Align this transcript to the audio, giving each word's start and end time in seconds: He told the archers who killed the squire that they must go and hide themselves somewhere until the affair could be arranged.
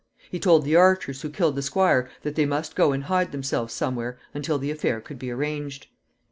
He 0.31 0.39
told 0.39 0.65
the 0.65 0.75
archers 0.75 1.21
who 1.21 1.29
killed 1.29 1.53
the 1.53 1.61
squire 1.61 2.09
that 2.23 2.33
they 2.33 2.47
must 2.47 2.75
go 2.75 2.91
and 2.91 3.03
hide 3.03 3.31
themselves 3.31 3.71
somewhere 3.75 4.17
until 4.33 4.57
the 4.57 4.71
affair 4.71 4.99
could 4.99 5.19
be 5.19 5.29
arranged. 5.29 5.85